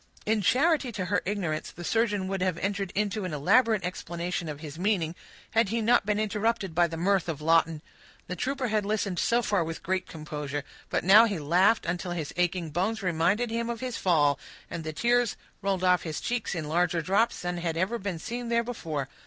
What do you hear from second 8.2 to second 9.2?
The trooper had listened